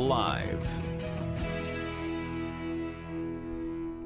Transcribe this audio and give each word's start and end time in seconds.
Live. 0.00 0.66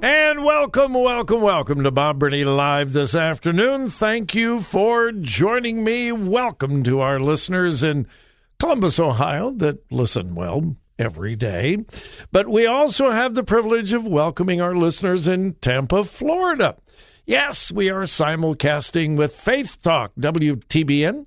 And 0.03 0.45
welcome, 0.45 0.93
welcome, 0.93 1.41
welcome 1.41 1.85
to 1.85 1.93
Bob 1.93 2.19
Burney 2.19 2.43
Live 2.43 2.93
this 2.93 3.15
afternoon. 3.15 3.91
Thank 3.91 4.35
you 4.35 4.61
for 4.61 5.13
joining 5.13 5.85
me. 5.85 6.11
Welcome 6.11 6.83
to 6.83 6.99
our 6.99 7.21
listeners 7.21 7.85
in 7.85 8.09
Columbus, 8.59 8.99
Ohio, 8.99 9.53
that 9.53 9.85
listen, 9.93 10.35
well, 10.35 10.75
every 10.99 11.37
day. 11.37 11.79
But 12.33 12.49
we 12.49 12.67
also 12.67 13.11
have 13.11 13.35
the 13.35 13.45
privilege 13.45 13.93
of 13.93 14.05
welcoming 14.05 14.61
our 14.61 14.75
listeners 14.75 15.29
in 15.29 15.55
Tampa, 15.55 16.03
Florida. 16.03 16.77
Yes, 17.25 17.71
we 17.71 17.89
are 17.89 18.03
simulcasting 18.03 19.17
with 19.17 19.33
Faith 19.33 19.81
Talk, 19.81 20.13
WTBN, 20.19 21.27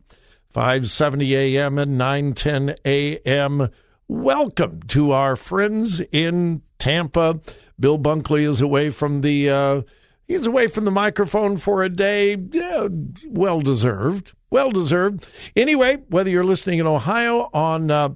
570 0.52 1.36
AM 1.36 1.78
and 1.80 1.98
910 1.98 2.76
AM. 2.84 3.70
Welcome 4.10 4.84
to 4.88 5.12
our 5.12 5.36
friends 5.36 6.00
in 6.14 6.62
Tampa. 6.80 7.42
Bill 7.78 8.00
Bunkley 8.00 8.48
is 8.48 8.62
away 8.62 8.90
from 8.90 9.20
the 9.20 9.50
uh, 9.50 9.82
he's 10.26 10.48
away 10.48 10.68
from 10.68 10.86
the 10.86 10.92
microphone 10.92 11.58
for 11.58 11.84
a 11.84 11.90
day. 11.90 12.38
Yeah, 12.52 12.88
well 13.28 13.60
deserved. 13.60 14.32
Well 14.50 14.72
deserved. 14.72 15.28
Anyway, 15.58 15.98
whether 16.08 16.30
you're 16.30 16.46
listening 16.46 16.80
in 16.80 16.88
Ohio 16.88 17.50
on 17.54 17.92
uh, 17.92 18.10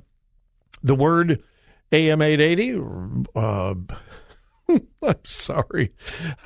the 0.81 0.95
word 0.95 1.43
AM 1.91 2.21
880, 2.21 3.27
uh, 3.35 3.73
I'm 5.03 5.25
sorry. 5.25 5.91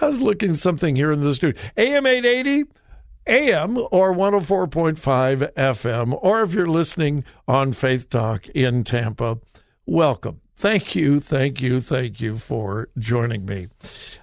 I 0.02 0.08
was 0.08 0.22
looking 0.22 0.56
something 0.56 0.96
here 0.96 1.12
in 1.12 1.22
the 1.22 1.36
studio. 1.36 1.62
AM 1.78 2.08
880, 2.08 2.64
AM 3.28 3.78
or 3.92 4.14
104.5 4.14 5.54
FM, 5.54 6.20
or 6.22 6.44
if 6.44 6.54
you're 6.54 6.68
listening 6.68 7.24
on 7.48 7.74
Faith 7.74 8.10
Talk 8.10 8.48
in 8.50 8.84
Tampa, 8.84 9.40
welcome. 9.86 10.42
Thank 10.56 10.96
you, 10.96 11.20
thank 11.20 11.62
you, 11.62 11.82
thank 11.82 12.22
you 12.22 12.38
for 12.38 12.90
joining 12.98 13.46
me. 13.46 13.68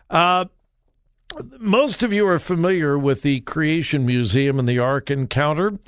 Uh, 0.08 0.46
most 1.58 2.02
of 2.02 2.12
you 2.12 2.26
are 2.26 2.38
familiar 2.38 2.98
with 2.98 3.22
the 3.22 3.40
Creation 3.40 4.06
Museum 4.06 4.58
and 4.58 4.68
the 4.68 4.78
Ark 4.78 5.10
Encounter. 5.10 5.78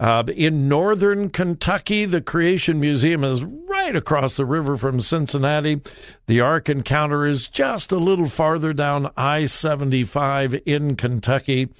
Uh, 0.00 0.22
in 0.36 0.68
northern 0.68 1.28
Kentucky, 1.28 2.04
the 2.04 2.20
Creation 2.20 2.78
Museum 2.78 3.24
is 3.24 3.42
right 3.42 3.96
across 3.96 4.36
the 4.36 4.44
river 4.44 4.76
from 4.76 5.00
Cincinnati. 5.00 5.80
The 6.26 6.40
Ark 6.40 6.68
Encounter 6.68 7.26
is 7.26 7.48
just 7.48 7.90
a 7.90 7.96
little 7.96 8.28
farther 8.28 8.72
down 8.72 9.10
I 9.16 9.46
75 9.46 10.60
in 10.64 10.94
Kentucky. 10.94 11.70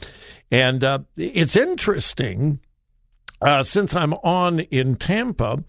And 0.50 0.82
uh, 0.82 1.00
it's 1.16 1.54
interesting, 1.54 2.58
uh, 3.40 3.62
since 3.62 3.94
I'm 3.94 4.14
on 4.14 4.60
in 4.60 4.96
Tampa, 4.96 5.62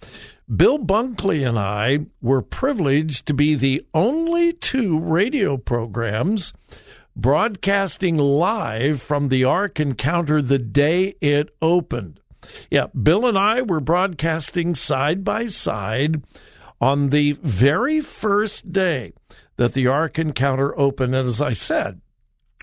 Bill 0.54 0.80
Bunkley 0.80 1.48
and 1.48 1.60
I 1.60 2.08
were 2.20 2.42
privileged 2.42 3.28
to 3.28 3.36
be 3.36 3.54
the 3.54 3.86
only 3.94 4.54
two 4.54 4.98
radio 5.00 5.56
programs 5.58 6.54
broadcasting 7.16 8.18
live 8.18 9.02
from 9.02 9.28
the 9.28 9.44
Ark 9.44 9.80
Encounter 9.80 10.42
the 10.42 10.58
day 10.58 11.16
it 11.22 11.54
opened. 11.62 12.19
Yeah, 12.70 12.88
Bill 12.88 13.26
and 13.26 13.38
I 13.38 13.62
were 13.62 13.80
broadcasting 13.80 14.76
side 14.76 15.24
by 15.24 15.48
side 15.48 16.22
on 16.82 17.10
the 17.10 17.34
very 17.44 18.02
first 18.02 18.72
day 18.72 19.14
that 19.58 19.74
the 19.74 19.88
Ark 19.88 20.18
Encounter 20.18 20.78
opened. 20.80 21.16
And 21.16 21.28
as 21.28 21.42
I 21.42 21.54
said, 21.54 22.02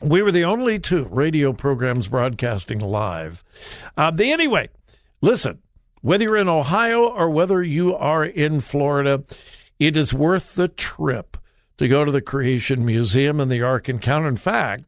we 0.02 0.22
were 0.22 0.32
the 0.32 0.44
only 0.44 0.78
two 0.78 1.04
radio 1.04 1.52
programs 1.52 2.08
broadcasting 2.08 2.78
live. 2.80 3.44
Uh, 3.96 4.10
the, 4.10 4.32
anyway, 4.32 4.68
listen, 5.20 5.58
whether 6.00 6.24
you're 6.24 6.36
in 6.36 6.48
Ohio 6.48 7.04
or 7.04 7.30
whether 7.30 7.62
you 7.62 7.94
are 7.94 8.24
in 8.24 8.60
Florida, 8.60 9.24
it 9.78 9.96
is 9.96 10.14
worth 10.14 10.54
the 10.54 10.68
trip 10.68 11.36
to 11.78 11.88
go 11.88 12.04
to 12.04 12.12
the 12.12 12.22
Creation 12.22 12.84
Museum 12.84 13.40
and 13.40 13.50
the 13.50 13.62
Ark 13.62 13.88
Encounter. 13.88 14.28
In 14.28 14.36
fact, 14.36 14.84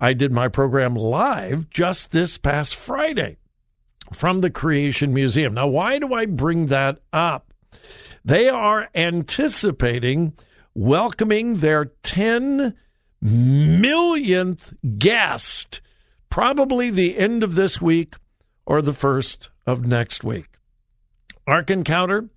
I 0.00 0.12
did 0.12 0.30
my 0.30 0.48
program 0.48 0.94
live 0.94 1.70
just 1.70 2.12
this 2.12 2.38
past 2.38 2.76
Friday 2.76 3.38
from 4.12 4.40
the 4.40 4.50
Creation 4.50 5.12
Museum. 5.12 5.54
Now, 5.54 5.66
why 5.66 5.98
do 5.98 6.14
I 6.14 6.26
bring 6.26 6.66
that 6.66 6.98
up? 7.12 7.52
They 8.24 8.48
are 8.48 8.88
anticipating 8.94 10.34
welcoming 10.74 11.56
their 11.56 11.86
10 12.02 12.74
millionth 13.20 14.72
guest, 14.98 15.80
probably 16.30 16.90
the 16.90 17.16
end 17.16 17.42
of 17.42 17.54
this 17.54 17.80
week 17.80 18.16
or 18.66 18.82
the 18.82 18.92
first 18.92 19.50
of 19.66 19.86
next 19.86 20.22
week. 20.22 20.48
Ark 21.46 21.70
Encounter, 21.70 22.28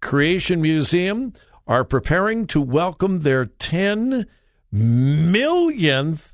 Creation 0.00 0.60
Museum 0.60 1.32
are 1.66 1.84
preparing 1.84 2.46
to 2.48 2.60
welcome 2.60 3.20
their 3.20 3.46
10 3.46 4.26
millionth 4.72 6.32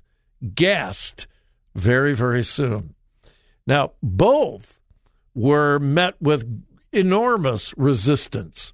guest 0.54 1.26
very, 1.74 2.14
very 2.14 2.42
soon. 2.42 2.94
Now, 3.66 3.92
both 4.02 4.79
were 5.34 5.78
met 5.78 6.20
with 6.20 6.64
enormous 6.92 7.76
resistance. 7.76 8.72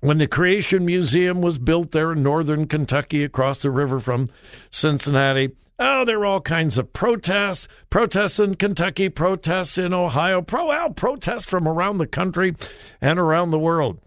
When 0.00 0.18
the 0.18 0.28
Creation 0.28 0.84
Museum 0.84 1.40
was 1.40 1.58
built 1.58 1.90
there 1.90 2.12
in 2.12 2.22
northern 2.22 2.68
Kentucky 2.68 3.24
across 3.24 3.62
the 3.62 3.70
river 3.70 3.98
from 3.98 4.30
Cincinnati, 4.70 5.50
oh, 5.78 6.04
there 6.04 6.20
were 6.20 6.26
all 6.26 6.40
kinds 6.40 6.78
of 6.78 6.92
protests, 6.92 7.66
protests 7.90 8.38
in 8.38 8.54
Kentucky, 8.54 9.08
protests 9.08 9.76
in 9.76 9.92
Ohio, 9.92 10.40
pro 10.40 10.70
out 10.70 10.94
protests 10.94 11.44
from 11.44 11.66
around 11.66 11.98
the 11.98 12.06
country 12.06 12.54
and 13.00 13.18
around 13.18 13.50
the 13.50 13.58
world. 13.58 14.00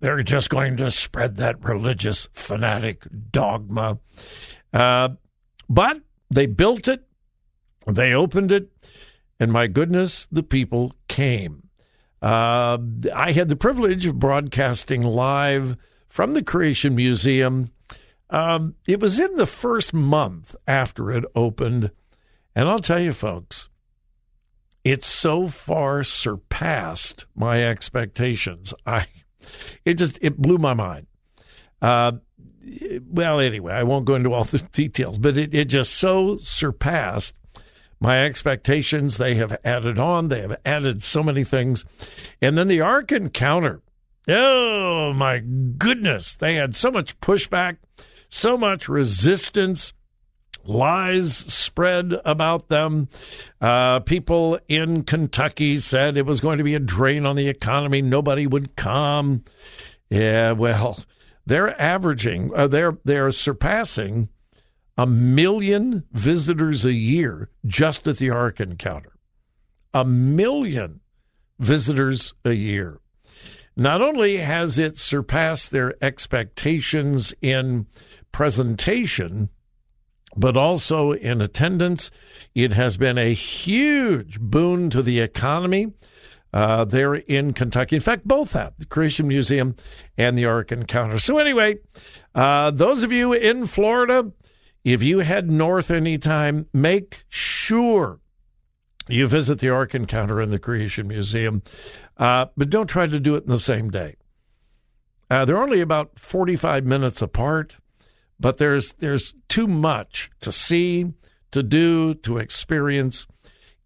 They're 0.00 0.22
just 0.22 0.50
going 0.50 0.76
to 0.78 0.90
spread 0.90 1.36
that 1.36 1.62
religious 1.64 2.28
fanatic 2.32 3.04
dogma. 3.30 3.98
Uh, 4.72 5.10
but 5.68 6.00
they 6.30 6.46
built 6.46 6.88
it, 6.88 7.04
they 7.86 8.12
opened 8.12 8.52
it, 8.52 8.68
And 9.40 9.52
my 9.52 9.66
goodness, 9.66 10.26
the 10.32 10.42
people 10.42 10.94
came. 11.06 11.68
Uh, 12.20 12.78
I 13.14 13.32
had 13.32 13.48
the 13.48 13.56
privilege 13.56 14.06
of 14.06 14.18
broadcasting 14.18 15.02
live 15.02 15.76
from 16.08 16.34
the 16.34 16.42
Creation 16.42 16.96
Museum. 16.96 17.70
Um, 18.30 18.74
it 18.86 18.98
was 19.00 19.20
in 19.20 19.36
the 19.36 19.46
first 19.46 19.94
month 19.94 20.56
after 20.66 21.12
it 21.12 21.24
opened. 21.34 21.92
And 22.56 22.68
I'll 22.68 22.80
tell 22.80 22.98
you, 22.98 23.12
folks, 23.12 23.68
it 24.82 25.04
so 25.04 25.48
far 25.48 26.02
surpassed 26.02 27.26
my 27.36 27.62
expectations. 27.62 28.74
I, 28.84 29.06
it 29.84 29.94
just, 29.94 30.18
it 30.20 30.36
blew 30.36 30.58
my 30.58 30.74
mind. 30.74 31.06
Uh, 31.80 32.12
well, 33.08 33.38
anyway, 33.38 33.72
I 33.72 33.84
won't 33.84 34.04
go 34.04 34.16
into 34.16 34.32
all 34.32 34.44
the 34.44 34.58
details, 34.72 35.18
but 35.18 35.36
it, 35.36 35.54
it 35.54 35.66
just 35.66 35.94
so 35.94 36.38
surpassed 36.38 37.37
my 38.00 38.24
expectations. 38.24 39.16
They 39.16 39.34
have 39.36 39.56
added 39.64 39.98
on, 39.98 40.28
they 40.28 40.40
have 40.40 40.56
added 40.64 41.02
so 41.02 41.22
many 41.22 41.44
things. 41.44 41.84
And 42.40 42.56
then 42.56 42.68
the 42.68 42.80
Ark 42.80 43.12
Encounter. 43.12 43.82
Oh, 44.28 45.12
my 45.14 45.38
goodness. 45.38 46.34
They 46.34 46.56
had 46.56 46.74
so 46.74 46.90
much 46.90 47.18
pushback, 47.20 47.78
so 48.28 48.58
much 48.58 48.88
resistance, 48.88 49.94
lies 50.64 51.34
spread 51.34 52.14
about 52.24 52.68
them. 52.68 53.08
Uh, 53.60 54.00
people 54.00 54.58
in 54.68 55.02
Kentucky 55.02 55.78
said 55.78 56.16
it 56.16 56.26
was 56.26 56.40
going 56.40 56.58
to 56.58 56.64
be 56.64 56.74
a 56.74 56.80
drain 56.80 57.24
on 57.24 57.36
the 57.36 57.48
economy. 57.48 58.02
Nobody 58.02 58.46
would 58.46 58.76
come. 58.76 59.44
Yeah, 60.10 60.52
well, 60.52 61.02
they're 61.46 61.80
averaging, 61.80 62.52
uh, 62.54 62.66
they're 62.66 62.98
they're 63.04 63.32
surpassing 63.32 64.28
a 64.98 65.06
million 65.06 66.04
visitors 66.12 66.84
a 66.84 66.92
year 66.92 67.48
just 67.64 68.06
at 68.08 68.18
the 68.18 68.30
Ark 68.30 68.60
Encounter. 68.60 69.12
A 69.94 70.04
million 70.04 71.00
visitors 71.60 72.34
a 72.44 72.52
year. 72.52 72.98
Not 73.76 74.02
only 74.02 74.38
has 74.38 74.76
it 74.76 74.98
surpassed 74.98 75.70
their 75.70 75.94
expectations 76.04 77.32
in 77.40 77.86
presentation, 78.32 79.50
but 80.36 80.56
also 80.56 81.12
in 81.12 81.40
attendance. 81.40 82.10
It 82.54 82.72
has 82.72 82.96
been 82.96 83.18
a 83.18 83.32
huge 83.32 84.40
boon 84.40 84.90
to 84.90 85.00
the 85.00 85.20
economy. 85.20 85.92
Uh, 86.50 86.82
there 86.86 87.14
in 87.14 87.52
Kentucky. 87.52 87.94
In 87.94 88.00
fact, 88.00 88.26
both 88.26 88.54
have 88.54 88.72
the 88.78 88.86
Creation 88.86 89.28
Museum 89.28 89.76
and 90.16 90.36
the 90.36 90.46
Ark 90.46 90.72
Encounter. 90.72 91.18
So, 91.18 91.36
anyway, 91.36 91.76
uh, 92.34 92.70
those 92.70 93.02
of 93.02 93.12
you 93.12 93.34
in 93.34 93.66
Florida, 93.66 94.32
if 94.92 95.02
you 95.02 95.20
head 95.20 95.50
north 95.50 95.90
anytime, 95.90 96.66
make 96.72 97.24
sure 97.28 98.20
you 99.08 99.26
visit 99.26 99.58
the 99.58 99.70
Ark 99.70 99.94
Encounter 99.94 100.40
and 100.40 100.52
the 100.52 100.58
Creation 100.58 101.08
Museum, 101.08 101.62
uh, 102.16 102.46
but 102.56 102.70
don't 102.70 102.88
try 102.88 103.06
to 103.06 103.20
do 103.20 103.34
it 103.34 103.44
in 103.44 103.48
the 103.48 103.58
same 103.58 103.90
day. 103.90 104.16
Uh, 105.30 105.44
they're 105.44 105.62
only 105.62 105.80
about 105.80 106.18
45 106.18 106.84
minutes 106.84 107.22
apart, 107.22 107.76
but 108.40 108.58
there's 108.58 108.92
there's 108.94 109.34
too 109.48 109.66
much 109.66 110.30
to 110.40 110.52
see, 110.52 111.12
to 111.50 111.62
do, 111.62 112.14
to 112.14 112.38
experience 112.38 113.26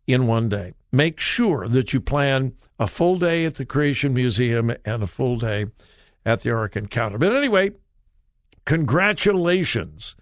in 0.06 0.26
one 0.26 0.48
day 0.48 0.74
make 0.92 1.18
sure 1.18 1.66
that 1.68 1.92
you 1.92 2.00
plan 2.00 2.52
a 2.78 2.86
full 2.86 3.18
day 3.18 3.44
at 3.46 3.54
the 3.54 3.64
Creation 3.64 4.12
Museum 4.12 4.74
and 4.84 5.02
a 5.02 5.06
full 5.06 5.38
day 5.38 5.66
at 6.24 6.42
the 6.42 6.50
Ark 6.50 6.76
Encounter. 6.76 7.18
But 7.18 7.34
anyway, 7.34 7.70
congratulations 8.66 10.14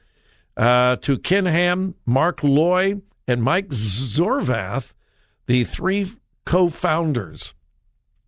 uh, 0.60 0.96
to 0.96 1.18
Ken 1.18 1.46
Ham, 1.46 1.94
Mark 2.04 2.42
Looy, 2.42 3.00
and 3.26 3.42
Mike 3.42 3.68
Zovath, 3.68 4.92
the 5.46 5.64
three 5.64 6.12
co 6.44 6.68
founders 6.68 7.54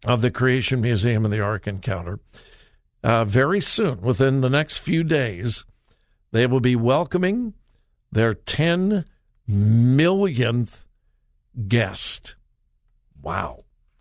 of 0.06 0.22
the 0.22 0.30
Creation 0.30 0.80
Museum 0.80 1.26
and 1.26 1.32
the 1.32 1.42
Ark 1.42 1.68
Encounter. 1.68 2.18
Uh, 3.04 3.26
very 3.26 3.60
soon, 3.60 4.00
within 4.00 4.40
the 4.40 4.48
next 4.48 4.78
few 4.78 5.04
days, 5.04 5.66
they 6.30 6.46
will 6.46 6.60
be 6.60 6.74
welcoming 6.74 7.52
their 8.10 8.32
10 8.32 9.04
millionth 9.46 10.86
guest. 11.68 12.34
Wow. 13.20 13.58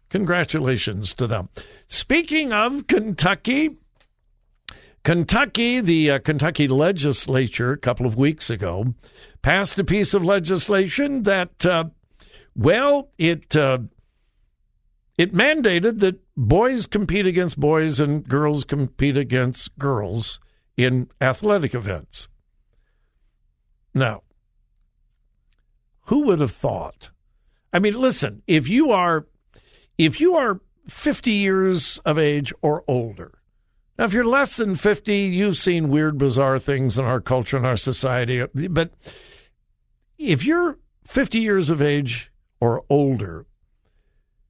Congratulations 0.10 1.14
to 1.16 1.28
them. 1.28 1.50
Speaking 1.88 2.54
of 2.54 2.88
Kentucky, 2.88 3.78
Kentucky, 5.04 5.80
the 5.80 6.12
uh, 6.12 6.20
Kentucky 6.20 6.68
legislature 6.68 7.72
a 7.72 7.78
couple 7.78 8.06
of 8.06 8.16
weeks 8.16 8.50
ago 8.50 8.94
passed 9.42 9.80
a 9.80 9.84
piece 9.84 10.14
of 10.14 10.24
legislation 10.24 11.24
that, 11.24 11.66
uh, 11.66 11.86
well, 12.56 13.10
it 13.18 13.56
uh, 13.56 13.80
it 15.18 15.34
mandated 15.34 16.00
that 16.00 16.20
boys 16.38 16.86
compete 16.86 17.26
against 17.26 17.60
boys 17.60 18.00
and 18.00 18.28
girls 18.28 18.64
compete 18.64 19.18
against 19.18 19.78
girls 19.78 20.40
in 20.78 21.10
athletic 21.20 21.74
events. 21.74 22.28
Now, 23.94 24.24
who 26.06 26.20
would 26.26 26.40
have 26.40 26.54
thought 26.54 27.10
I 27.74 27.80
mean, 27.80 28.00
listen, 28.00 28.44
if 28.48 28.68
you 28.68 28.92
are 28.92 29.28
if 29.98 30.20
you 30.20 30.36
are 30.36 30.62
50 30.88 31.32
years 31.32 32.00
of 32.00 32.18
age 32.18 32.52
or 32.62 32.84
older, 32.88 33.41
now 34.02 34.08
if 34.08 34.14
you're 34.14 34.24
less 34.24 34.58
than 34.58 34.74
50, 34.74 35.16
you've 35.16 35.58
seen 35.58 35.90
weird, 35.90 36.18
bizarre 36.18 36.58
things 36.58 36.98
in 36.98 37.06
our 37.06 37.22
culture 37.22 37.56
and 37.56 37.68
our 37.68 37.78
society. 37.78 38.44
But 38.68 38.94
if 40.18 40.44
you're 40.44 40.80
50 41.06 41.38
years 41.38 41.70
of 41.70 41.84
age 41.84 42.32
or 42.60 42.84
older, 42.90 43.46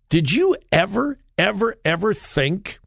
did 0.08 0.32
you 0.32 0.56
ever, 0.72 1.20
ever, 1.38 1.76
ever 1.84 2.14
think 2.14 2.80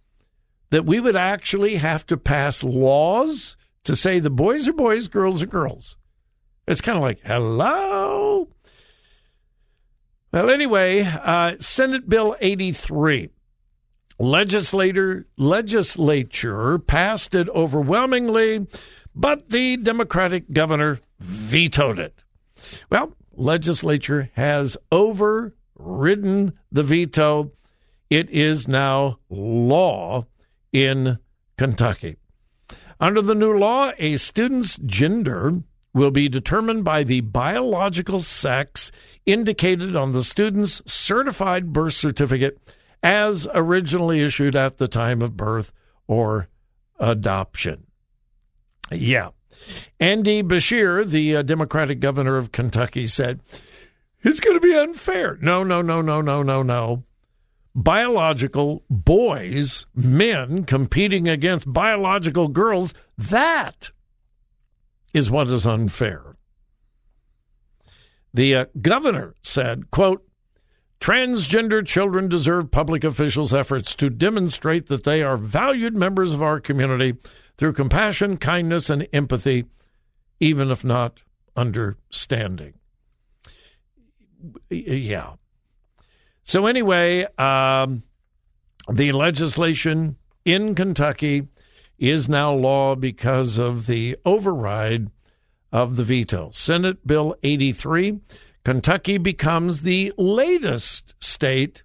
that 0.70 0.86
we 0.86 1.00
would 1.00 1.16
actually 1.16 1.74
have 1.74 2.06
to 2.06 2.16
pass 2.16 2.64
laws 2.64 3.58
to 3.84 3.94
say 3.94 4.18
the 4.18 4.30
boys 4.30 4.66
are 4.66 4.72
boys, 4.72 5.08
girls 5.08 5.42
are 5.42 5.46
girls? 5.46 5.98
It's 6.66 6.80
kind 6.80 6.96
of 6.96 7.02
like, 7.02 7.20
hello? 7.26 8.48
Well, 10.32 10.48
anyway, 10.48 11.02
uh, 11.02 11.56
Senate 11.58 12.08
Bill 12.08 12.34
83. 12.40 13.33
Legislator 14.18 15.26
legislature 15.36 16.78
passed 16.78 17.34
it 17.34 17.48
overwhelmingly, 17.48 18.66
but 19.14 19.50
the 19.50 19.76
Democratic 19.76 20.52
governor 20.52 21.00
vetoed 21.18 21.98
it. 21.98 22.14
Well, 22.90 23.12
legislature 23.32 24.30
has 24.34 24.76
overridden 24.92 26.52
the 26.70 26.82
veto. 26.82 27.52
It 28.08 28.30
is 28.30 28.68
now 28.68 29.18
law 29.28 30.26
in 30.72 31.18
Kentucky. 31.58 32.16
Under 33.00 33.20
the 33.20 33.34
new 33.34 33.56
law, 33.56 33.92
a 33.98 34.16
student's 34.16 34.76
gender 34.76 35.62
will 35.92 36.10
be 36.10 36.28
determined 36.28 36.84
by 36.84 37.04
the 37.04 37.20
biological 37.20 38.20
sex 38.20 38.92
indicated 39.26 39.96
on 39.96 40.12
the 40.12 40.24
student's 40.24 40.82
certified 40.90 41.72
birth 41.72 41.94
certificate 41.94 42.58
as 43.04 43.46
originally 43.52 44.22
issued 44.22 44.56
at 44.56 44.78
the 44.78 44.88
time 44.88 45.20
of 45.20 45.36
birth 45.36 45.70
or 46.06 46.48
adoption. 46.98 47.86
Yeah. 48.90 49.28
Andy 50.00 50.42
Beshear, 50.42 51.06
the 51.06 51.36
uh, 51.36 51.42
Democratic 51.42 52.00
governor 52.00 52.38
of 52.38 52.50
Kentucky, 52.50 53.06
said, 53.06 53.40
It's 54.22 54.40
going 54.40 54.56
to 54.56 54.66
be 54.66 54.74
unfair. 54.74 55.38
No, 55.40 55.62
no, 55.62 55.82
no, 55.82 56.00
no, 56.00 56.22
no, 56.22 56.42
no, 56.42 56.62
no. 56.62 57.04
Biological 57.74 58.84
boys, 58.88 59.84
men 59.94 60.64
competing 60.64 61.28
against 61.28 61.70
biological 61.70 62.48
girls, 62.48 62.94
that 63.18 63.90
is 65.12 65.30
what 65.30 65.48
is 65.48 65.66
unfair. 65.66 66.36
The 68.32 68.54
uh, 68.54 68.64
governor 68.80 69.34
said, 69.42 69.90
quote, 69.90 70.26
Transgender 71.00 71.84
children 71.86 72.28
deserve 72.28 72.70
public 72.70 73.04
officials' 73.04 73.52
efforts 73.52 73.94
to 73.96 74.08
demonstrate 74.08 74.86
that 74.86 75.04
they 75.04 75.22
are 75.22 75.36
valued 75.36 75.94
members 75.94 76.32
of 76.32 76.42
our 76.42 76.60
community 76.60 77.14
through 77.56 77.74
compassion, 77.74 78.36
kindness, 78.36 78.88
and 78.88 79.06
empathy, 79.12 79.66
even 80.40 80.70
if 80.70 80.82
not 80.82 81.20
understanding. 81.56 82.74
Yeah. 84.70 85.34
So, 86.42 86.66
anyway, 86.66 87.26
um, 87.38 88.02
the 88.90 89.12
legislation 89.12 90.16
in 90.44 90.74
Kentucky 90.74 91.48
is 91.98 92.28
now 92.28 92.52
law 92.52 92.94
because 92.94 93.58
of 93.58 93.86
the 93.86 94.16
override 94.24 95.10
of 95.72 95.96
the 95.96 96.04
veto. 96.04 96.50
Senate 96.52 97.06
Bill 97.06 97.34
83. 97.42 98.20
Kentucky 98.64 99.18
becomes 99.18 99.82
the 99.82 100.12
latest 100.16 101.14
state 101.20 101.82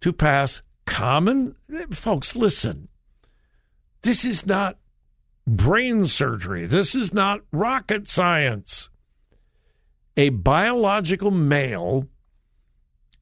to 0.00 0.12
pass 0.12 0.62
common. 0.84 1.56
Folks, 1.90 2.36
listen. 2.36 2.88
This 4.02 4.24
is 4.24 4.44
not 4.44 4.78
brain 5.46 6.06
surgery. 6.06 6.66
This 6.66 6.94
is 6.94 7.14
not 7.14 7.40
rocket 7.50 8.08
science. 8.08 8.90
A 10.16 10.28
biological 10.28 11.30
male 11.30 12.08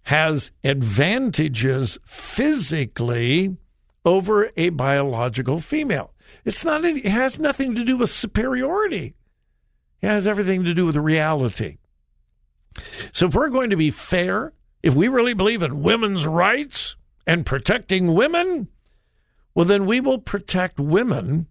has 0.04 0.50
advantages 0.64 1.98
physically 2.04 3.56
over 4.04 4.50
a 4.56 4.70
biological 4.70 5.60
female. 5.60 6.12
It's 6.44 6.64
not 6.64 6.84
it 6.84 7.04
has 7.04 7.38
nothing 7.38 7.74
to 7.74 7.84
do 7.84 7.96
with 7.96 8.10
superiority. 8.10 9.14
It 10.00 10.08
has 10.08 10.26
everything 10.26 10.64
to 10.64 10.74
do 10.74 10.86
with 10.86 10.96
reality. 10.96 11.76
So 13.12 13.26
if 13.26 13.34
we're 13.34 13.50
going 13.50 13.70
to 13.70 13.76
be 13.76 13.90
fair, 13.90 14.52
if 14.82 14.94
we 14.94 15.08
really 15.08 15.34
believe 15.34 15.62
in 15.62 15.82
women's 15.82 16.26
rights 16.26 16.96
and 17.26 17.46
protecting 17.46 18.14
women, 18.14 18.68
well 19.54 19.66
then 19.66 19.86
we 19.86 20.00
will 20.00 20.18
protect 20.18 20.78
women 20.78 21.46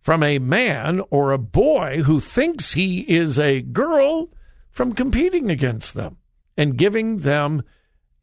from 0.00 0.22
a 0.22 0.38
man 0.38 1.00
or 1.10 1.30
a 1.30 1.38
boy 1.38 2.02
who 2.04 2.20
thinks 2.20 2.72
he 2.72 3.00
is 3.00 3.38
a 3.38 3.62
girl 3.62 4.28
from 4.70 4.92
competing 4.92 5.50
against 5.50 5.94
them 5.94 6.16
and 6.56 6.76
giving 6.76 7.18
them 7.18 7.62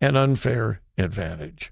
an 0.01 0.15
unfair 0.15 0.81
advantage. 0.97 1.71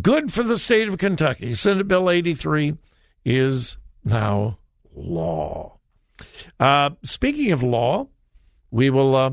Good 0.00 0.32
for 0.32 0.42
the 0.42 0.58
state 0.58 0.88
of 0.88 0.98
Kentucky. 0.98 1.54
Senate 1.54 1.88
Bill 1.88 2.10
83 2.10 2.76
is 3.24 3.78
now 4.04 4.58
law. 4.94 5.78
Uh, 6.60 6.90
speaking 7.02 7.52
of 7.52 7.62
law, 7.62 8.08
we 8.70 8.90
will 8.90 9.16
uh, 9.16 9.32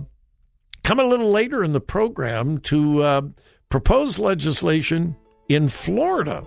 come 0.83 0.99
a 0.99 1.05
little 1.05 1.31
later 1.31 1.63
in 1.63 1.73
the 1.73 1.81
program 1.81 2.59
to 2.59 3.01
uh, 3.03 3.21
propose 3.69 4.19
legislation 4.19 5.15
in 5.49 5.69
Florida 5.69 6.43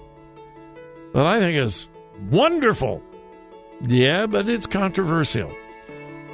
that 1.14 1.26
I 1.26 1.40
think 1.40 1.56
is 1.56 1.88
wonderful. 2.30 3.02
Yeah, 3.82 4.26
but 4.26 4.48
it's 4.48 4.66
controversial. 4.66 5.52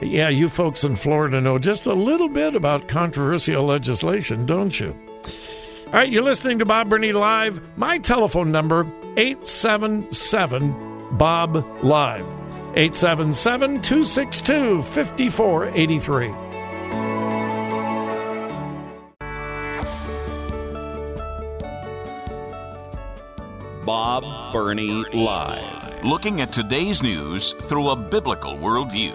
Yeah, 0.01 0.29
you 0.29 0.49
folks 0.49 0.85
in 0.85 0.97
Florida 0.97 1.41
know 1.41 1.59
just 1.59 1.87
a 1.87 1.95
little 1.95 2.29
bit 2.29 2.55
about 2.55 2.89
controversial 2.89 3.65
legislation, 3.65 4.47
don't 4.47 4.79
you? 4.81 4.97
All 5.87 5.93
right, 5.93 6.11
you're 6.11 6.23
listening 6.23 6.59
to 6.59 6.65
Bob 6.65 6.89
Burney 6.89 7.13
Live. 7.13 7.61
My 7.77 7.99
telephone 7.99 8.51
number, 8.51 8.81
877 9.17 11.17
Bob 11.17 11.57
Live. 11.85 12.27
877 12.75 13.83
262 13.83 14.83
5483. 14.83 16.52
Bob 23.93 24.55
Burney 24.55 25.05
Live. 25.13 26.03
Looking 26.03 26.41
at 26.41 26.51
today's 26.51 27.03
news 27.03 27.53
through 27.65 27.91
a 27.91 27.95
biblical 27.95 28.57
worldview. 28.57 29.15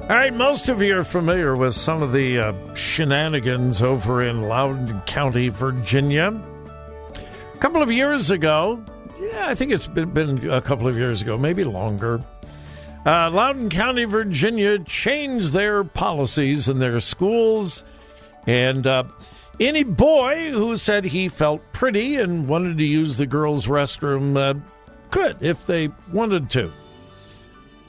All 0.00 0.08
right, 0.08 0.32
most 0.32 0.70
of 0.70 0.80
you 0.80 0.98
are 0.98 1.04
familiar 1.04 1.54
with 1.54 1.74
some 1.74 2.02
of 2.02 2.14
the 2.14 2.38
uh, 2.38 2.74
shenanigans 2.74 3.82
over 3.82 4.22
in 4.22 4.40
Loudoun 4.40 5.02
County, 5.02 5.50
Virginia. 5.50 6.28
A 7.54 7.58
couple 7.58 7.82
of 7.82 7.92
years 7.92 8.30
ago, 8.30 8.82
yeah, 9.20 9.48
I 9.48 9.54
think 9.54 9.70
it's 9.70 9.86
been, 9.86 10.08
been 10.12 10.48
a 10.50 10.62
couple 10.62 10.88
of 10.88 10.96
years 10.96 11.20
ago, 11.20 11.36
maybe 11.36 11.62
longer. 11.62 12.24
Uh, 13.04 13.28
Loudoun 13.30 13.68
County, 13.68 14.06
Virginia 14.06 14.78
changed 14.78 15.52
their 15.52 15.84
policies 15.84 16.68
in 16.68 16.78
their 16.78 17.00
schools, 17.00 17.84
and 18.48 18.86
uh, 18.86 19.04
any 19.60 19.84
boy 19.84 20.50
who 20.50 20.76
said 20.76 21.04
he 21.04 21.28
felt 21.28 21.62
pretty 21.72 22.16
and 22.16 22.48
wanted 22.48 22.78
to 22.78 22.84
use 22.84 23.16
the 23.16 23.26
girls' 23.26 23.66
restroom 23.66 24.36
uh, 24.36 24.58
could 25.10 25.36
if 25.40 25.66
they 25.66 25.88
wanted 26.12 26.50
to 26.50 26.72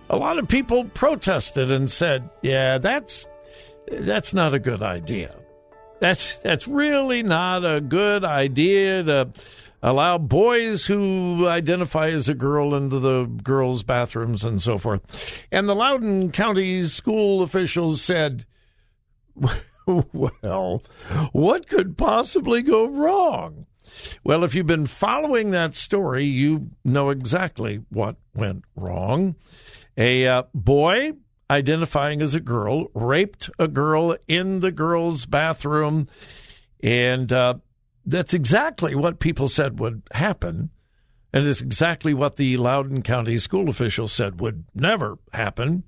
a 0.10 0.18
lot 0.18 0.40
of 0.40 0.48
people 0.48 0.86
protested 0.86 1.72
and 1.72 1.90
said, 1.90 2.30
"Yeah, 2.42 2.80
that's 2.80 3.26
that's 3.88 4.34
not 4.34 4.54
a 4.54 4.60
good 4.60 4.82
idea. 4.82 5.36
That's 6.00 6.40
that's 6.40 6.68
really 6.68 7.24
not 7.24 7.64
a 7.64 7.82
good 7.82 8.24
idea 8.24 9.04
to 9.04 9.30
allow 9.82 10.18
boys 10.18 10.86
who 10.86 11.48
identify 11.48 12.10
as 12.10 12.28
a 12.28 12.34
girl 12.34 12.76
into 12.76 13.00
the 13.00 13.26
girls' 13.26 13.84
bathrooms 13.84 14.44
and 14.44 14.62
so 14.62 14.78
forth." 14.78 15.02
And 15.52 15.70
the 15.70 15.76
Loudoun 15.76 16.32
County 16.32 16.84
school 16.86 17.44
officials 17.44 18.02
said, 18.02 18.46
"Well, 20.14 20.84
what 21.32 21.68
could 21.68 21.98
possibly 21.98 22.62
go 22.62 22.86
wrong?" 22.86 23.66
Well, 24.24 24.44
if 24.44 24.54
you've 24.54 24.68
been 24.68 24.88
following 24.88 25.52
that 25.52 25.76
story, 25.76 26.24
you 26.24 26.70
know 26.86 27.10
exactly 27.10 27.82
what 27.90 28.18
went 28.36 28.64
wrong. 28.76 29.36
A 29.98 30.28
uh, 30.28 30.44
boy 30.54 31.14
identifying 31.50 32.22
as 32.22 32.36
a 32.36 32.40
girl 32.40 32.88
raped 32.94 33.50
a 33.58 33.68
girl 33.68 34.16
in 34.28 34.60
the 34.60 34.72
girl's 34.72 35.26
bathroom. 35.26 36.08
And 36.82 37.32
uh, 37.34 37.56
that's 38.06 38.34
exactly 38.34 38.96
what 38.96 39.20
people 39.20 39.50
said 39.50 39.80
would 39.80 40.04
happen. 40.12 40.70
And 41.34 41.46
it's 41.46 41.62
exactly 41.62 42.14
what 42.14 42.38
the 42.38 42.58
Loudoun 42.58 43.02
County 43.02 43.38
school 43.38 43.70
officials 43.70 44.14
said 44.14 44.40
would 44.42 44.66
never 44.74 45.18
happen. 45.34 45.84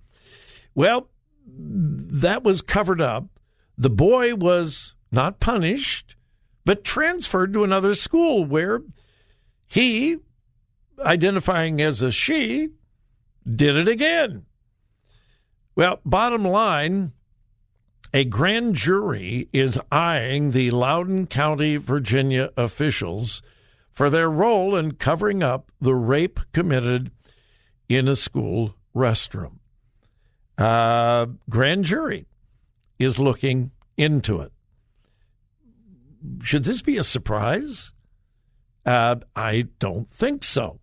Well, 0.75 1.10
that 1.48 2.43
was 2.43 2.62
covered 2.62 3.01
up. 3.01 3.25
The 3.81 3.89
boy 3.89 4.35
was 4.35 4.93
not 5.11 5.39
punished, 5.39 6.15
but 6.63 6.83
transferred 6.83 7.51
to 7.53 7.63
another 7.63 7.95
school 7.95 8.45
where 8.45 8.83
he, 9.67 10.17
identifying 11.00 11.81
as 11.81 12.03
a 12.03 12.11
she, 12.11 12.73
did 13.43 13.75
it 13.75 13.88
again. 13.88 14.45
Well, 15.75 16.00
bottom 16.05 16.45
line, 16.45 17.13
a 18.13 18.23
grand 18.23 18.75
jury 18.75 19.50
is 19.51 19.79
eyeing 19.91 20.51
the 20.51 20.69
Loudoun 20.69 21.25
County, 21.25 21.77
Virginia 21.77 22.51
officials 22.55 23.41
for 23.91 24.11
their 24.11 24.29
role 24.29 24.75
in 24.75 24.91
covering 24.91 25.41
up 25.41 25.71
the 25.81 25.95
rape 25.95 26.39
committed 26.53 27.09
in 27.89 28.07
a 28.07 28.15
school 28.15 28.75
restroom. 28.95 29.53
Uh, 30.55 31.25
grand 31.50 31.85
jury 31.85 32.27
is 33.03 33.20
looking 33.20 33.72
into 33.98 34.39
it. 34.41 34.51
Should 36.41 36.63
this 36.63 36.81
be 36.81 36.98
a 36.98 37.03
surprise? 37.03 37.93
Uh, 38.86 39.17
I 39.36 39.67
don't 39.79 40.10
think 40.12 40.43
so. 40.43 40.79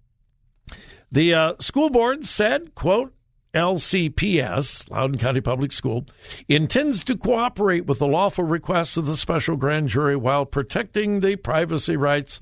The 1.10 1.34
uh, 1.34 1.54
school 1.58 1.90
board 1.90 2.26
said, 2.26 2.74
quote, 2.74 3.14
LCPS, 3.54 4.90
Loudoun 4.90 5.18
County 5.18 5.40
Public 5.40 5.72
School, 5.72 6.06
intends 6.48 7.02
to 7.04 7.16
cooperate 7.16 7.86
with 7.86 7.98
the 7.98 8.06
lawful 8.06 8.44
requests 8.44 8.96
of 8.96 9.06
the 9.06 9.16
special 9.16 9.56
grand 9.56 9.88
jury 9.88 10.16
while 10.16 10.44
protecting 10.44 11.20
the 11.20 11.36
privacy 11.36 11.96
rights 11.96 12.40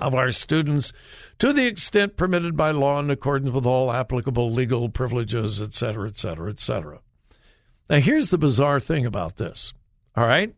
of 0.00 0.14
our 0.14 0.30
students 0.30 0.92
to 1.38 1.52
the 1.52 1.66
extent 1.66 2.16
permitted 2.16 2.56
by 2.56 2.70
law 2.70 2.98
in 3.00 3.10
accordance 3.10 3.50
with 3.50 3.66
all 3.66 3.92
applicable 3.92 4.50
legal 4.50 4.88
privileges, 4.88 5.60
et 5.60 5.74
cetera, 5.74 6.08
et 6.08 6.16
cetera, 6.16 6.50
et 6.50 6.60
cetera. 6.60 7.00
Now, 7.88 8.00
here's 8.00 8.30
the 8.30 8.38
bizarre 8.38 8.80
thing 8.80 9.06
about 9.06 9.36
this. 9.36 9.72
All 10.16 10.26
right. 10.26 10.54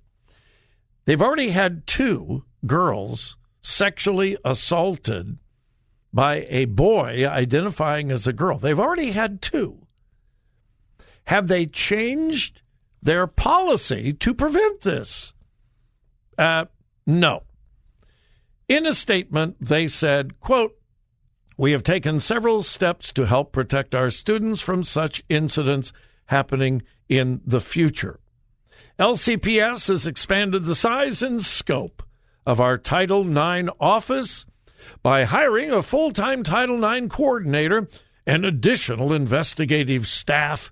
They've 1.05 1.23
already 1.23 1.51
had 1.51 1.87
two 1.87 2.45
girls 2.67 3.37
sexually 3.63 4.37
assaulted 4.45 5.39
by 6.13 6.47
a 6.49 6.65
boy 6.65 7.27
identifying 7.27 8.11
as 8.11 8.27
a 8.27 8.33
girl. 8.33 8.59
They've 8.59 8.79
already 8.79 9.13
had 9.13 9.41
two. 9.41 9.87
Have 11.25 11.47
they 11.47 11.67
changed 11.67 12.63
their 13.03 13.27
policy 13.27 14.13
to 14.15 14.35
prevent 14.35 14.81
this? 14.81 15.33
Uh, 16.37 16.65
no. 17.07 17.45
In 18.69 18.87
a 18.87 18.93
statement, 18.93 19.57
they 19.61 19.89
said, 19.89 20.41
quote, 20.41 20.77
we 21.57 21.73
have 21.73 21.83
taken 21.83 22.19
several 22.19 22.63
steps 22.63 23.13
to 23.13 23.27
help 23.27 23.53
protect 23.53 23.95
our 23.95 24.11
students 24.11 24.61
from 24.61 24.83
such 24.83 25.23
incidents 25.29 25.93
happening 26.31 26.83
in 27.09 27.41
the 27.45 27.61
future. 27.61 28.21
LCPS 28.99 29.89
has 29.89 30.07
expanded 30.07 30.65
the 30.65 30.75
size 30.75 31.23
and 31.23 31.43
scope 31.43 32.03
of 32.47 32.61
our 32.61 32.79
Title 32.79 33.23
IX 33.27 33.69
office 33.81 34.47
by 35.03 35.25
hiring 35.25 35.73
a 35.73 35.83
full 35.83 36.13
time 36.13 36.43
Title 36.43 36.83
IX 36.85 37.09
coordinator 37.09 37.89
and 38.27 38.45
additional 38.45 39.13
investigative 39.13 40.07
staff, 40.07 40.71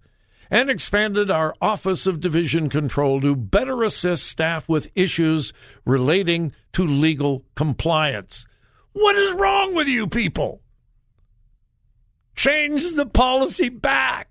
and 0.51 0.71
expanded 0.71 1.31
our 1.31 1.55
Office 1.61 2.07
of 2.07 2.21
Division 2.21 2.71
Counsel 2.71 3.21
to 3.21 3.35
better 3.35 3.83
assist 3.83 4.27
staff 4.27 4.69
with 4.69 4.91
issues 4.95 5.53
relating 5.85 6.53
to 6.73 6.87
legal 6.87 7.45
compliance. 7.55 8.47
What 8.93 9.17
is 9.17 9.33
wrong 9.33 9.75
with 9.75 9.89
you 9.89 10.07
people? 10.07 10.63
Change 12.37 12.93
the 12.93 13.07
policy 13.07 13.69
back. 13.69 14.28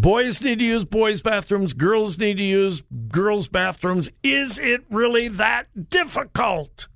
Boys 0.00 0.40
need 0.40 0.60
to 0.60 0.64
use 0.64 0.84
boys' 0.84 1.22
bathrooms, 1.22 1.72
girls 1.72 2.18
need 2.18 2.36
to 2.36 2.42
use 2.44 2.82
girls' 3.08 3.48
bathrooms. 3.48 4.10
Is 4.22 4.58
it 4.60 4.84
really 4.90 5.26
that 5.26 5.90
difficult? 5.90 6.86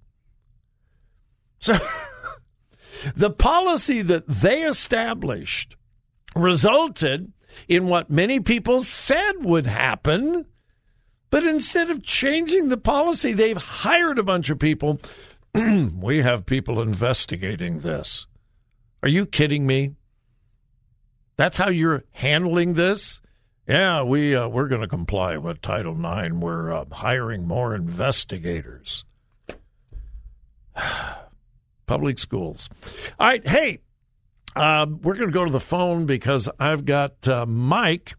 So 1.59 1.79
the 3.17 3.31
policy 3.31 4.03
that 4.03 4.29
they 4.29 4.63
established 4.63 5.75
resulted 6.37 7.33
in 7.67 7.89
what 7.89 8.09
many 8.09 8.39
people 8.39 8.83
said 8.83 9.33
would 9.41 9.67
happen. 9.67 10.47
But 11.29 11.45
instead 11.45 11.91
of 11.91 12.05
changing 12.05 12.69
the 12.69 12.77
policy, 12.77 13.33
they've 13.33 13.57
hired 13.57 14.21
a 14.21 14.23
bunch 14.23 14.49
of 14.49 14.61
people. 14.61 15.01
we 15.55 16.23
have 16.23 16.47
people 16.47 16.81
investigating 16.81 17.81
this. 17.81 18.27
Are 19.03 19.09
you 19.09 19.27
kidding 19.27 19.67
me? 19.67 19.97
That's 21.37 21.57
how 21.57 21.69
you're 21.69 22.05
handling 22.13 22.75
this? 22.75 23.21
Yeah, 23.67 24.03
we 24.03 24.35
uh, 24.35 24.49
we're 24.49 24.69
going 24.69 24.81
to 24.81 24.89
comply 24.89 25.37
with 25.37 25.61
Title 25.61 25.95
IX. 25.95 26.35
We're 26.35 26.73
uh, 26.73 26.85
hiring 26.91 27.47
more 27.47 27.75
investigators. 27.75 29.05
Public 31.87 32.19
schools. 32.19 32.69
All 33.19 33.29
right, 33.29 33.47
hey, 33.47 33.79
um, 34.57 35.01
we're 35.03 35.15
going 35.15 35.29
to 35.29 35.33
go 35.33 35.45
to 35.45 35.51
the 35.51 35.61
phone 35.61 36.07
because 36.07 36.49
I've 36.59 36.85
got 36.85 37.27
uh, 37.29 37.47
Mike 37.47 38.15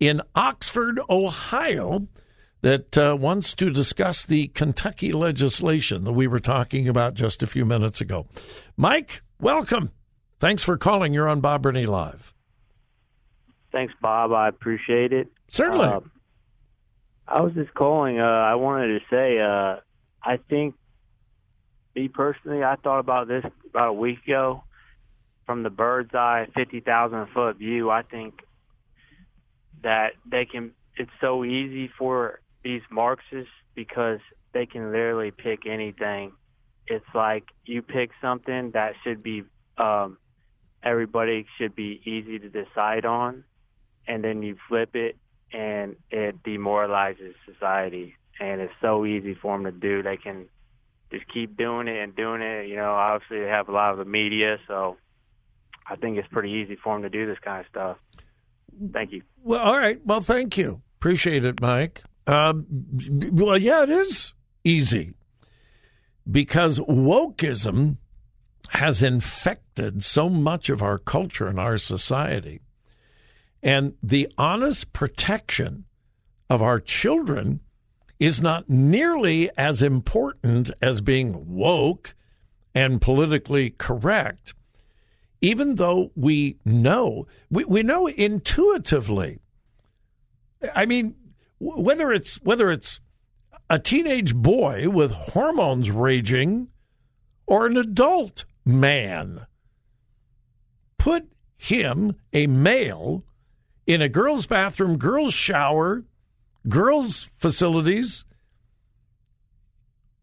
in 0.00 0.20
Oxford, 0.34 1.00
Ohio, 1.08 2.06
that 2.62 2.96
uh, 2.96 3.16
wants 3.18 3.54
to 3.54 3.70
discuss 3.70 4.24
the 4.24 4.48
Kentucky 4.48 5.12
legislation 5.12 6.04
that 6.04 6.12
we 6.12 6.26
were 6.26 6.40
talking 6.40 6.88
about 6.88 7.14
just 7.14 7.42
a 7.42 7.46
few 7.46 7.64
minutes 7.64 8.00
ago. 8.00 8.26
Mike, 8.76 9.22
welcome. 9.40 9.90
Thanks 10.40 10.62
for 10.62 10.76
calling. 10.76 11.12
You're 11.12 11.28
on 11.28 11.40
Bob 11.40 11.62
Burney 11.62 11.86
Live. 11.86 12.33
Thanks, 13.74 13.92
Bob. 14.00 14.32
I 14.32 14.46
appreciate 14.46 15.12
it. 15.12 15.26
Certainly. 15.48 15.86
Uh, 15.86 16.00
I 17.26 17.40
was 17.40 17.54
just 17.54 17.74
calling. 17.74 18.20
Uh, 18.20 18.22
I 18.22 18.54
wanted 18.54 19.00
to 19.00 19.04
say, 19.10 19.40
uh, 19.40 19.80
I 20.22 20.36
think, 20.48 20.76
me 21.96 22.06
personally, 22.06 22.62
I 22.62 22.76
thought 22.76 23.00
about 23.00 23.26
this 23.26 23.44
about 23.68 23.88
a 23.88 23.92
week 23.92 24.18
ago. 24.26 24.62
From 25.44 25.64
the 25.64 25.70
bird's 25.70 26.14
eye, 26.14 26.46
fifty 26.54 26.80
thousand 26.80 27.26
foot 27.34 27.58
view, 27.58 27.90
I 27.90 28.02
think 28.02 28.40
that 29.82 30.12
they 30.24 30.44
can. 30.44 30.70
It's 30.96 31.10
so 31.20 31.44
easy 31.44 31.90
for 31.98 32.40
these 32.62 32.82
Marxists 32.90 33.52
because 33.74 34.20
they 34.52 34.66
can 34.66 34.92
literally 34.92 35.32
pick 35.32 35.66
anything. 35.66 36.32
It's 36.86 37.04
like 37.12 37.44
you 37.66 37.82
pick 37.82 38.10
something 38.22 38.70
that 38.70 38.92
should 39.02 39.22
be 39.22 39.42
um, 39.78 40.16
everybody 40.84 41.46
should 41.58 41.74
be 41.74 42.00
easy 42.04 42.38
to 42.38 42.48
decide 42.48 43.04
on, 43.04 43.42
and 44.06 44.22
then 44.22 44.42
you 44.42 44.56
flip 44.68 44.94
it 44.94 45.16
and 45.52 45.96
it 46.10 46.42
demoralizes 46.42 47.34
society. 47.46 48.16
And 48.40 48.60
it's 48.60 48.72
so 48.80 49.06
easy 49.06 49.34
for 49.34 49.56
them 49.56 49.64
to 49.64 49.72
do. 49.72 50.02
They 50.02 50.16
can 50.16 50.46
just 51.12 51.24
keep 51.32 51.56
doing 51.56 51.86
it 51.86 52.02
and 52.02 52.14
doing 52.16 52.42
it. 52.42 52.68
You 52.68 52.76
know, 52.76 52.92
obviously 52.92 53.40
they 53.40 53.48
have 53.48 53.68
a 53.68 53.72
lot 53.72 53.92
of 53.92 53.98
the 53.98 54.04
media, 54.04 54.58
so 54.66 54.96
I 55.88 55.96
think 55.96 56.18
it's 56.18 56.28
pretty 56.28 56.50
easy 56.50 56.76
for 56.76 56.94
them 56.94 57.02
to 57.02 57.10
do 57.10 57.26
this 57.26 57.38
kind 57.38 57.60
of 57.60 57.66
stuff. 57.70 57.96
Thank 58.92 59.12
you. 59.12 59.22
Well, 59.42 59.60
all 59.60 59.78
right. 59.78 60.00
Well, 60.04 60.20
thank 60.20 60.56
you. 60.56 60.82
Appreciate 60.98 61.44
it, 61.44 61.60
Mike. 61.60 62.02
Um, 62.26 62.66
well, 63.32 63.58
yeah, 63.58 63.82
it 63.82 63.90
is 63.90 64.32
easy 64.64 65.14
because 66.28 66.80
wokeism 66.80 67.98
has 68.70 69.02
infected 69.02 70.02
so 70.02 70.28
much 70.28 70.68
of 70.68 70.82
our 70.82 70.98
culture 70.98 71.46
and 71.46 71.60
our 71.60 71.78
society. 71.78 72.62
And 73.64 73.94
the 74.02 74.30
honest 74.36 74.92
protection 74.92 75.86
of 76.50 76.60
our 76.60 76.78
children 76.78 77.60
is 78.20 78.42
not 78.42 78.68
nearly 78.68 79.50
as 79.56 79.80
important 79.80 80.70
as 80.82 81.00
being 81.00 81.56
woke 81.56 82.14
and 82.74 83.00
politically 83.00 83.70
correct, 83.70 84.52
even 85.40 85.76
though 85.76 86.12
we 86.14 86.58
know, 86.66 87.26
we, 87.50 87.64
we 87.64 87.82
know 87.82 88.06
intuitively. 88.06 89.40
I 90.74 90.84
mean, 90.84 91.14
whether 91.58 92.12
it's 92.12 92.36
whether 92.42 92.70
it's 92.70 93.00
a 93.70 93.78
teenage 93.78 94.34
boy 94.34 94.90
with 94.90 95.10
hormones 95.10 95.90
raging 95.90 96.68
or 97.46 97.66
an 97.66 97.78
adult 97.78 98.44
man, 98.64 99.46
put 100.98 101.30
him, 101.56 102.16
a 102.34 102.46
male, 102.46 103.24
in 103.86 104.02
a 104.02 104.08
girl's 104.08 104.46
bathroom, 104.46 104.98
girl's 104.98 105.34
shower, 105.34 106.04
girls' 106.68 107.28
facilities, 107.36 108.24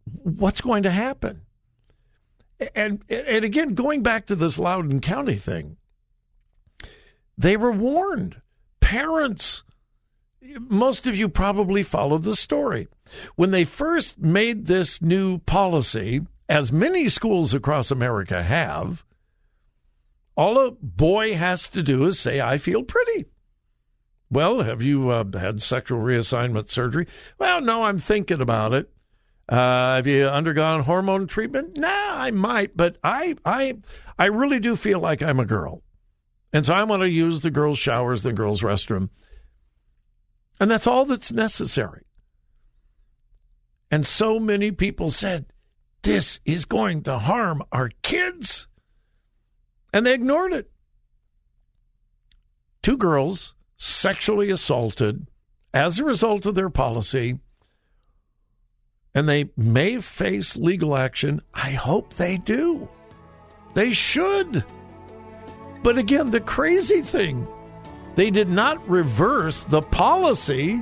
what's 0.06 0.62
going 0.62 0.84
to 0.84 0.90
happen? 0.90 1.42
And 2.76 3.04
and 3.10 3.44
again, 3.44 3.74
going 3.74 4.04
back 4.04 4.28
to 4.28 4.36
this 4.36 4.60
Loudoun 4.60 5.00
County 5.00 5.36
thing, 5.36 5.78
they 7.38 7.58
were 7.58 7.72
warned. 7.72 8.40
Parents, 8.80 9.64
most 10.60 11.08
of 11.08 11.16
you 11.16 11.28
probably 11.28 11.82
followed 11.82 12.24
the 12.24 12.36
story. 12.36 12.88
When 13.36 13.52
they 13.52 13.66
first 13.66 14.20
made 14.20 14.66
this 14.66 15.02
new 15.02 15.40
policy, 15.40 16.22
as 16.48 16.72
many 16.72 17.10
schools 17.10 17.54
across 17.54 17.90
America 17.90 18.44
have, 18.44 19.04
all 20.36 20.60
a 20.60 20.72
boy 20.72 21.36
has 21.36 21.68
to 21.70 21.82
do 21.82 22.06
is 22.06 22.20
say, 22.20 22.42
I 22.42 22.58
feel 22.58 22.84
pretty. 22.84 23.26
Well, 24.32 24.62
have 24.62 24.82
you 24.82 25.10
uh, 25.10 25.26
had 25.38 25.62
sexual 25.62 26.00
reassignment 26.00 26.70
surgery? 26.70 27.06
Well, 27.38 27.60
no, 27.60 27.84
I'm 27.84 28.00
thinking 28.00 28.40
about 28.40 28.74
it. 28.74 28.90
Uh, 29.50 29.96
have 29.96 30.08
you 30.08 30.26
undergone 30.26 30.84
hormone 30.84 31.28
treatment? 31.28 31.76
Nah, 31.76 31.90
I 31.90 32.32
might, 32.32 32.78
but 32.78 32.98
I, 33.04 33.36
I, 33.44 33.80
I 34.18 34.28
really 34.28 34.62
do 34.62 34.78
feel 34.78 35.02
like 35.02 35.22
I'm 35.22 35.42
a 35.42 35.46
girl, 35.46 35.84
and 36.54 36.66
so 36.66 36.74
I 36.74 36.86
want 36.86 37.02
to 37.02 37.10
use 37.10 37.42
the 37.42 37.52
girls' 37.52 37.78
showers, 37.78 38.24
the 38.24 38.32
girls' 38.32 38.62
restroom, 38.62 39.10
and 40.62 40.72
that's 40.72 40.88
all 40.88 41.04
that's 41.04 41.34
necessary. 41.34 42.06
And 43.90 44.08
so 44.08 44.40
many 44.40 44.72
people 44.72 45.12
said, 45.12 45.48
"This 46.04 46.40
is 46.46 46.64
going 46.64 47.04
to 47.04 47.18
harm 47.18 47.64
our 47.74 47.90
kids," 48.04 48.70
and 49.94 50.06
they 50.06 50.14
ignored 50.14 50.54
it. 50.54 50.72
Two 52.82 52.96
girls 52.96 53.54
sexually 53.82 54.52
assaulted 54.52 55.26
as 55.74 55.98
a 55.98 56.04
result 56.04 56.46
of 56.46 56.54
their 56.54 56.70
policy, 56.70 57.40
and 59.16 59.28
they 59.28 59.50
may 59.58 60.00
face 60.00 60.56
legal 60.56 60.96
action. 60.96 61.42
I 61.52 61.72
hope 61.72 62.14
they 62.14 62.38
do. 62.38 62.88
They 63.74 63.92
should. 63.92 64.64
But 65.82 65.98
again, 65.98 66.30
the 66.30 66.42
crazy 66.42 67.02
thing, 67.02 67.48
they 68.14 68.30
did 68.30 68.50
not 68.50 68.88
reverse 68.88 69.64
the 69.64 69.82
policy 69.82 70.80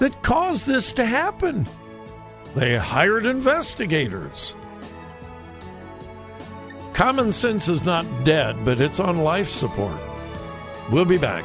that 0.00 0.22
caused 0.24 0.66
this 0.66 0.92
to 0.94 1.04
happen. 1.04 1.64
They 2.56 2.76
hired 2.76 3.24
investigators. 3.24 4.56
Common 6.92 7.30
sense 7.30 7.68
is 7.68 7.84
not 7.84 8.24
dead, 8.24 8.64
but 8.64 8.80
it's 8.80 8.98
on 8.98 9.18
life 9.18 9.48
support. 9.48 10.00
We'll 10.90 11.04
be 11.04 11.16
back. 11.16 11.44